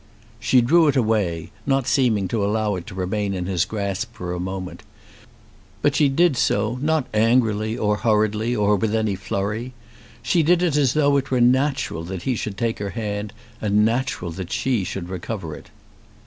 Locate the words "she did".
5.95-6.35, 10.23-10.63